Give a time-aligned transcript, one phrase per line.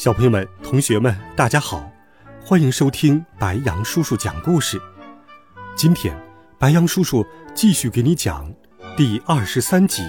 [0.00, 1.92] 小朋友们、同学们，大家好，
[2.42, 4.80] 欢迎收听白羊叔叔讲故事。
[5.76, 6.18] 今天，
[6.58, 7.22] 白羊叔叔
[7.54, 8.50] 继续给你讲
[8.96, 10.02] 第二十三集《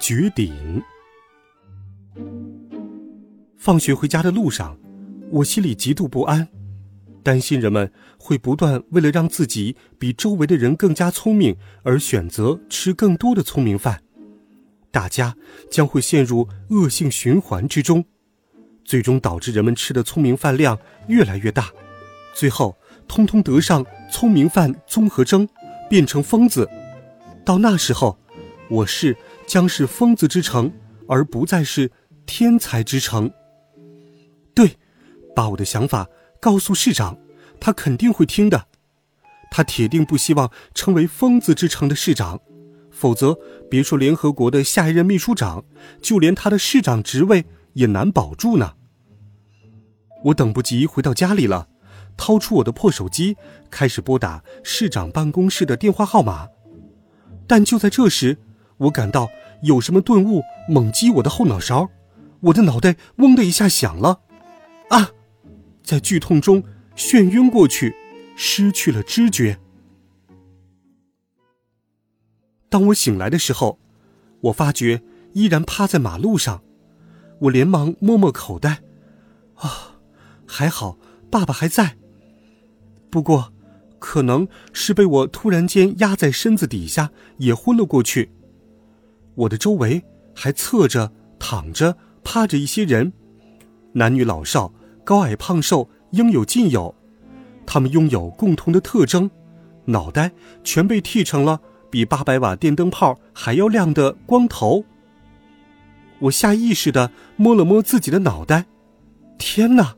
[0.00, 0.82] 绝顶》。
[3.56, 4.76] 放学回家的路上，
[5.30, 6.48] 我心里极度不安，
[7.22, 14.02] 担心人们会不断为了让自己比周围的人更加聪明而选择吃更多的聪明饭，
[14.90, 15.36] 大家
[15.70, 18.04] 将会陷入恶性循环之中。
[18.84, 21.70] 最终导致人们吃的聪明饭量越来越大，
[22.34, 22.76] 最后
[23.08, 25.48] 通通得上聪明饭综合征，
[25.88, 26.68] 变成疯子。
[27.44, 28.18] 到那时候，
[28.68, 30.72] 我市将是疯子之城，
[31.08, 31.90] 而不再是
[32.26, 33.30] 天才之城。
[34.54, 34.76] 对，
[35.34, 36.08] 把我的想法
[36.40, 37.18] 告诉市长，
[37.60, 38.66] 他肯定会听的。
[39.50, 42.40] 他铁定不希望成为疯子之城的市长，
[42.90, 43.38] 否则
[43.70, 45.64] 别说联合国的下一任秘书长，
[46.00, 47.44] 就连他的市长职位。
[47.74, 48.74] 也难保住呢。
[50.24, 51.68] 我等不及回到家里了，
[52.16, 53.36] 掏出我的破手机，
[53.70, 56.48] 开始拨打市长办公室的电话号码。
[57.46, 58.38] 但就在这时，
[58.78, 59.28] 我感到
[59.62, 61.90] 有什么顿悟猛击我的后脑勺，
[62.40, 64.20] 我的脑袋嗡的一下响了，
[64.88, 65.10] 啊！
[65.82, 66.62] 在剧痛中
[66.96, 67.94] 眩晕过去，
[68.34, 69.58] 失去了知觉。
[72.70, 73.78] 当我醒来的时候，
[74.40, 75.02] 我发觉
[75.34, 76.62] 依然趴在马路上。
[77.44, 78.82] 我连忙摸摸口袋，
[79.56, 79.98] 啊，
[80.46, 80.98] 还好
[81.30, 81.96] 爸爸还在。
[83.10, 83.52] 不过，
[83.98, 88.30] 可能是被我突然间压在身子底下，也昏了过去。
[89.34, 90.02] 我的周围
[90.34, 93.12] 还侧着、躺着、趴着一些人，
[93.92, 94.72] 男女老少、
[95.04, 96.94] 高矮胖瘦，应有尽有。
[97.66, 99.30] 他们拥有共同的特征，
[99.86, 101.60] 脑袋全被剃成了
[101.90, 104.84] 比八百瓦电灯泡还要亮的光头。
[106.24, 108.66] 我下意识的摸了摸自己的脑袋，
[109.38, 109.96] 天哪，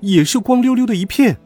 [0.00, 1.38] 也是光溜溜的一片。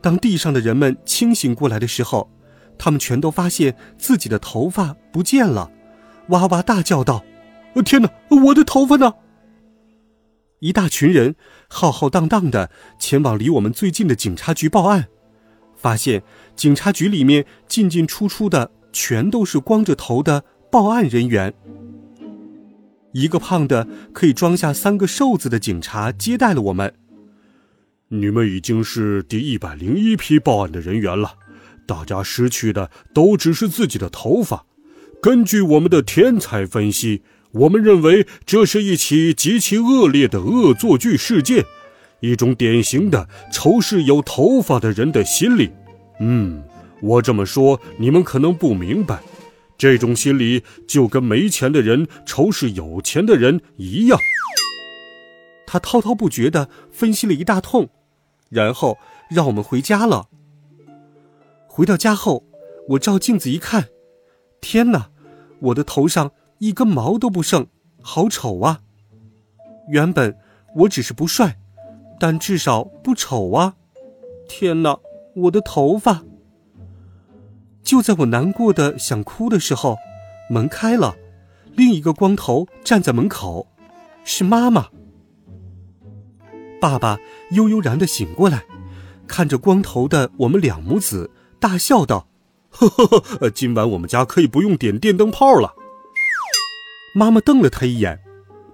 [0.00, 2.30] 当地上的人们清醒过来的时候，
[2.78, 5.70] 他们全都发现自己的头发不见了，
[6.28, 7.24] 哇哇大叫道
[7.84, 8.10] ：“天哪，
[8.46, 9.14] 我的头发呢？”
[10.60, 11.36] 一大群人
[11.68, 15.08] 浩浩荡荡的前往离我们最近的警察局报案，
[15.76, 16.22] 发现
[16.56, 21.52] 警察局里面进进出出的全都是光着头的报案人员。
[23.14, 26.92] 一个胖的可以装下三个瘦子的警察接待了我们。
[28.08, 31.34] 你们已经是第一百零一批报案的人员了，
[31.86, 34.66] 大家失去的都只是自己的头发。
[35.22, 41.64] 根据我们的天才分析，我们认为这是一起极其恶劣的恶作剧事件，
[42.18, 45.70] 一种典型的仇视有头发的人的心理。
[46.18, 46.64] 嗯，
[47.00, 49.22] 我这么说你们可能不明白。
[49.76, 54.18] 这种心理就跟没钱的人仇视有钱的人一样。
[55.66, 57.88] 他滔滔不绝的分析了一大通，
[58.48, 58.96] 然后
[59.28, 60.28] 让我们回家了。
[61.66, 62.44] 回到家后，
[62.90, 63.88] 我照镜子一看，
[64.60, 65.10] 天哪，
[65.58, 67.66] 我的头上一根毛都不剩，
[68.00, 68.82] 好丑啊！
[69.88, 70.38] 原本
[70.76, 71.58] 我只是不帅，
[72.20, 73.74] 但至少不丑啊！
[74.48, 75.00] 天哪，
[75.34, 76.22] 我的头发！
[77.84, 79.98] 就在我难过的想哭的时候，
[80.48, 81.14] 门开了，
[81.74, 83.68] 另一个光头站在门口，
[84.24, 84.88] 是妈妈。
[86.80, 87.18] 爸爸
[87.50, 88.64] 悠悠然的醒过来，
[89.26, 91.30] 看着光头的我们两母子，
[91.60, 92.26] 大笑道
[92.70, 95.74] ：“呵呵呵，今晚我们家可以不用点电灯泡了。”
[97.14, 98.18] 妈妈瞪了他一眼，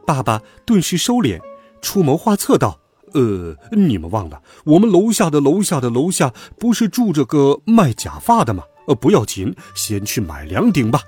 [0.06, 1.40] 爸爸顿时收敛，
[1.82, 2.80] 出谋划策道
[3.12, 11.02] ：“呃，你们忘了，我们楼下的楼下的楼下不是住着个卖假发的吗？”呃，不要紧，先去买两顶吧。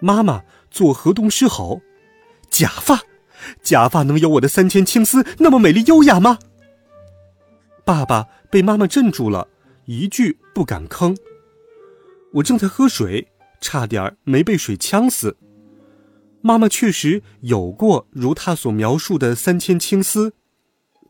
[0.00, 1.80] 妈妈做河东狮吼
[2.50, 3.00] ：“假发，
[3.62, 6.38] 假发能有我的三千青丝那么美丽优雅吗？”
[7.86, 9.48] 爸爸被妈妈镇住了，
[9.86, 11.16] 一句不敢吭。
[12.34, 13.28] 我正在喝水，
[13.60, 15.36] 差点没被水呛死。
[16.42, 20.34] 妈妈确实有过如她所描述的三千青丝，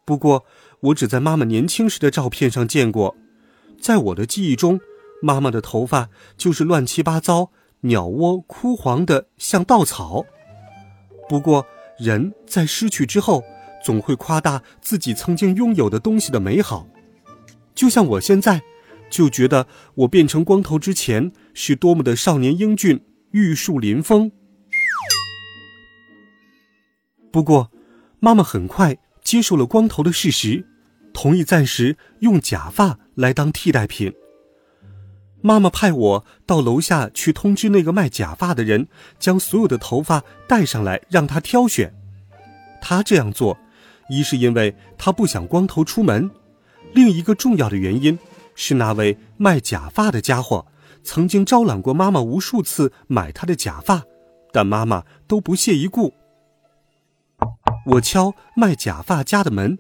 [0.05, 0.45] 不过
[0.81, 3.17] 我只在妈妈年轻时的照片上见过，
[3.81, 4.79] 在我的记忆中。
[5.23, 10.25] 妈妈的头发就是乱七八糟、鸟窝枯黄的，像稻草。
[11.29, 11.67] 不过，
[11.99, 13.43] 人在失去之后，
[13.85, 16.87] 总会夸大自己曾经拥有的东西的美好。
[17.75, 18.63] 就像我现在，
[19.11, 24.31] 就觉得我变成光头之前是多么的少年英俊、玉树临风。
[27.33, 27.71] 不过，
[28.21, 30.67] 妈妈很快接受了光头的事实，
[31.13, 34.13] 同意暂时用假发来当替代品。
[35.43, 38.89] 妈妈派我到楼下去通知那个卖假发的人，
[39.19, 41.95] 将所有的头发带上来，让他挑选。
[42.81, 43.57] 他这样做，
[44.09, 46.31] 一是因为他不想光头出门，
[46.93, 48.19] 另一个重要的原因
[48.55, 50.67] 是那位卖假发的家伙
[51.05, 54.03] 曾经招揽过妈妈无数次买他的假发，
[54.53, 56.13] 但妈妈都不屑一顾。
[57.87, 59.79] 我敲卖假发家的门，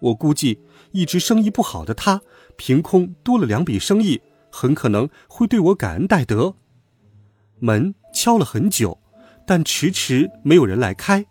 [0.00, 2.20] 我估计一直生意不好的他，
[2.56, 4.20] 凭空多了两笔生意。
[4.52, 6.54] 很可能会对我感恩戴德。
[7.58, 9.00] 门敲了很久，
[9.46, 11.24] 但迟迟没有人来开。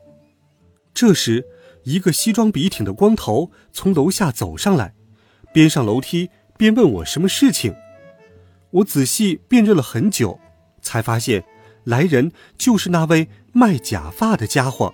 [0.94, 1.46] 这时，
[1.84, 4.94] 一个西装笔挺的光头从楼下走上来，
[5.54, 7.76] 边上楼梯边问我什么事情。
[8.72, 10.40] 我仔细辨认了很久，
[10.82, 11.44] 才发现
[11.84, 14.94] 来人就是那位卖假发的家伙。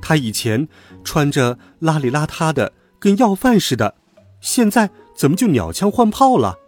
[0.00, 0.68] 他以前
[1.02, 3.96] 穿着邋里邋遢的，跟要饭似的，
[4.40, 6.59] 现在怎么就鸟枪换炮了？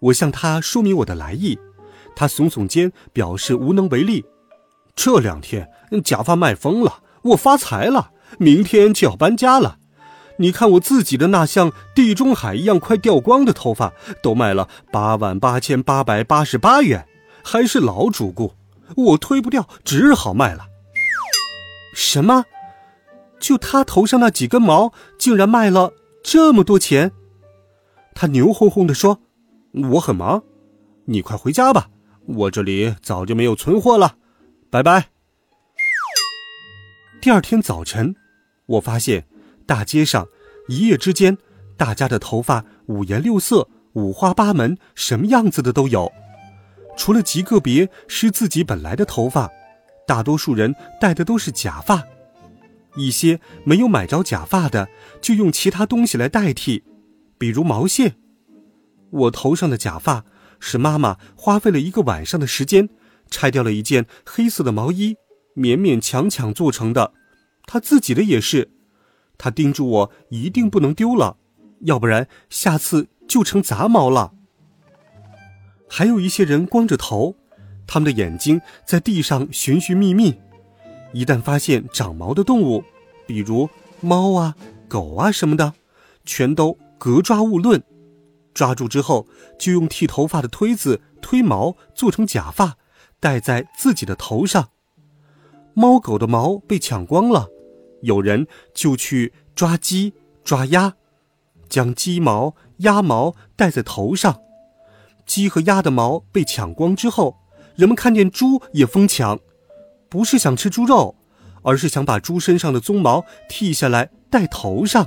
[0.00, 1.58] 我向他说明我的来意，
[2.14, 4.24] 他耸耸肩，表示无能为力。
[4.94, 5.68] 这两天
[6.04, 9.78] 假发卖疯了，我发财了，明天就要搬家了。
[10.38, 17.06] 你看我自己的那像地中海一样快掉光的头发，都卖了八万八千八百八十八元，
[17.42, 18.52] 还是老主顾，
[18.96, 20.66] 我推不掉，只好卖了。
[21.94, 22.44] 什么？
[23.40, 25.92] 就他头上那几根毛，竟然卖了
[26.22, 27.12] 这么多钱？
[28.14, 29.20] 他牛哄哄地说。
[29.76, 30.42] 我很忙，
[31.04, 31.90] 你快回家吧，
[32.24, 34.16] 我这里早就没有存货了，
[34.70, 35.10] 拜拜。
[37.20, 38.14] 第二天早晨，
[38.64, 39.26] 我发现
[39.66, 40.26] 大街上
[40.68, 41.36] 一夜之间，
[41.76, 46.10] 大家的头发五颜六色、五花八门，什么样子的都有。
[46.96, 49.50] 除了极个别是自己本来的头发，
[50.06, 52.02] 大多数人戴的都是假发。
[52.96, 54.88] 一些没有买着假发的，
[55.20, 56.82] 就用其他东西来代替，
[57.36, 58.16] 比如毛线。
[59.10, 60.24] 我头上的假发
[60.58, 62.88] 是妈妈花费了一个晚上的时间，
[63.30, 65.16] 拆掉了一件黑色的毛衣，
[65.54, 67.12] 勉勉强强做成的。
[67.66, 68.70] 她自己的也是，
[69.38, 71.36] 她叮嘱我一定不能丢了，
[71.80, 74.32] 要不然下次就成杂毛了。
[75.88, 77.36] 还有一些人光着头，
[77.86, 80.34] 他们的眼睛在地上寻寻觅觅，
[81.12, 82.82] 一旦发现长毛的动物，
[83.26, 83.68] 比如
[84.00, 84.56] 猫啊、
[84.88, 85.74] 狗啊什么的，
[86.24, 87.82] 全都格抓勿论。
[88.56, 92.78] 抓住之后，就用剃头发的推子推毛，做成假发，
[93.20, 94.70] 戴在自己的头上。
[95.74, 97.48] 猫狗的毛被抢光了，
[98.00, 100.94] 有人就去抓鸡、抓鸭，
[101.68, 104.40] 将鸡毛、鸭毛戴在头上。
[105.26, 107.36] 鸡和鸭的毛被抢光之后，
[107.74, 109.38] 人们看见猪也疯抢，
[110.08, 111.14] 不是想吃猪肉，
[111.60, 115.06] 而是想把猪身上的鬃毛剃下来戴头上。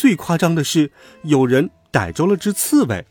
[0.00, 0.90] 最夸张的是，
[1.24, 1.68] 有人。
[1.92, 3.04] 逮着了只刺猬，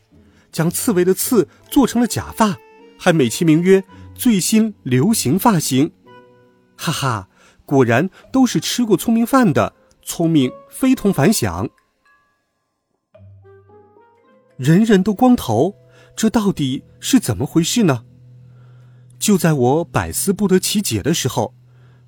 [0.50, 2.56] 将刺猬的刺做成了假发，
[2.98, 3.84] 还美其名曰
[4.14, 5.92] 最新流行发型。
[6.78, 7.28] 哈哈，
[7.66, 11.68] 果然都是吃过聪明饭的，聪明非同凡响。
[14.56, 15.76] 人人都光头，
[16.16, 18.06] 这到底是怎么回事呢？
[19.18, 21.54] 就在我百思不得其解的时候，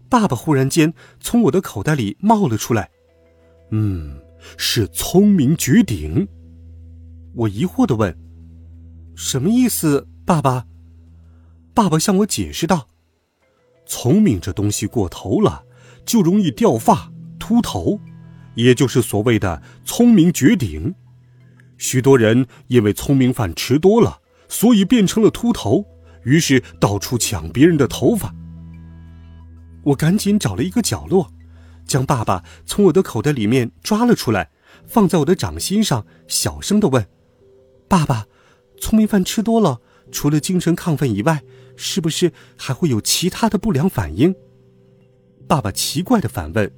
[0.08, 2.88] 爸爸忽然间从我的口袋里冒了出来。
[3.72, 4.21] 嗯，
[4.56, 6.26] 是聪明绝顶。
[7.34, 8.16] 我疑惑的问
[9.16, 10.66] ：“什么意思，爸爸？”
[11.74, 12.88] 爸爸向我解释道
[13.86, 15.64] ：“聪明这东西过头了，
[16.04, 17.98] 就容易掉发、秃头，
[18.54, 20.94] 也就是所谓的聪明绝顶。
[21.78, 25.84] 许多人因为聪明饭吃多了，所以变成了秃头，
[26.24, 28.34] 于是到处抢别人的头发。”
[29.84, 31.28] 我赶紧找了一个角落，
[31.86, 34.50] 将爸爸从我的口袋里面抓了出来，
[34.86, 37.06] 放在我的掌心上，小声的问。
[37.88, 38.26] 爸爸，
[38.80, 41.42] 聪明饭吃多了，除了精神亢奋以外，
[41.76, 44.34] 是不是还会有其他的不良反应？
[45.46, 46.72] 爸爸奇怪的反问：“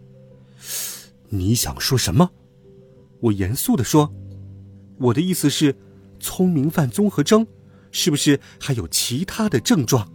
[1.28, 2.30] 你想说什么？”
[3.20, 4.12] 我严肃的说
[4.99, 5.76] ：“我的意思是，
[6.18, 7.46] 聪明饭综合征，
[7.92, 10.11] 是不是还有其他的症状？”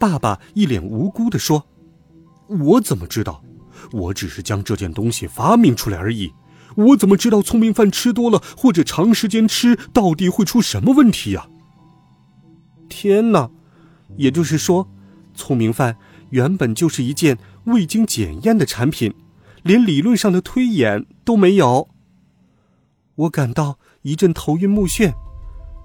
[0.00, 1.66] 爸爸一脸无辜的说
[2.48, 3.43] ：“我怎么知道？
[3.92, 6.32] 我只是将这件东西发明出来而已。”
[6.76, 11.46] 我怎么知道聪明饭吃多了或者长时间吃到底会出什么问题呀？
[12.88, 13.48] 天哪！
[14.16, 14.88] 也就是说，
[15.34, 15.96] 聪明饭
[16.30, 19.14] 原本就是一件未经检验的产品，
[19.62, 21.88] 连理论上的推演都没有。
[23.14, 25.14] 我感到一阵头晕目眩。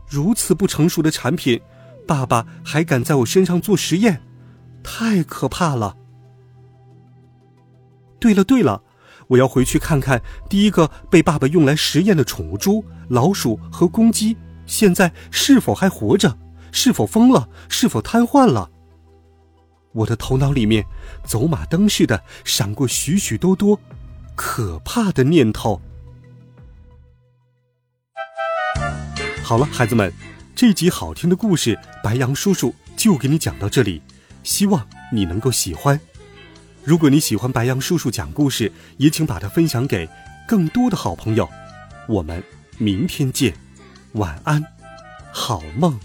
[0.09, 1.61] 如此不成熟的产品，
[2.07, 4.23] 爸爸还敢在我身上做实验，
[4.83, 5.95] 太可怕了。
[8.19, 8.83] 对了对了，
[9.27, 14.35] 我要回去看看第一个被爸爸用来实验的宠物猪、老鼠和公鸡，
[14.65, 16.37] 现在是否还活着？
[16.71, 17.49] 是否疯了？
[17.67, 18.69] 是否瘫痪了？
[19.91, 20.85] 我的头脑里面
[21.25, 23.79] 走马灯似的闪过许许多多
[24.35, 25.81] 可怕的念头。
[29.43, 30.13] 好了，孩子们，
[30.55, 34.01] 这集好听的故事，白羊叔叔就给你讲到这里，
[34.43, 35.99] 希望你能够喜欢。
[36.83, 40.07] 如果你喜欢白羊叔叔讲故事，也请把它分享给
[40.47, 41.47] 更多的好朋友。
[42.07, 42.43] 我们
[42.77, 43.53] 明天见，
[44.13, 44.63] 晚安，
[45.31, 45.99] 好梦。